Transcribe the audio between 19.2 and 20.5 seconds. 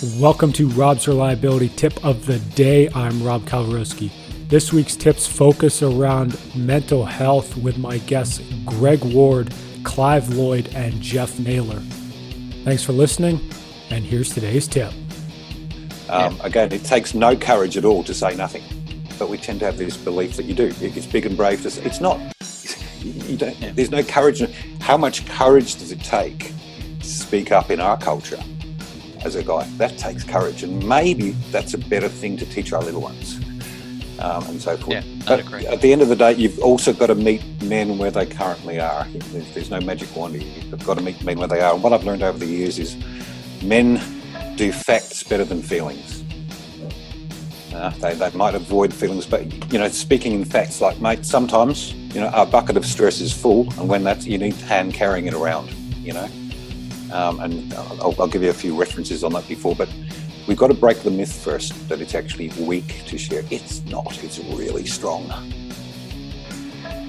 we tend to have this belief that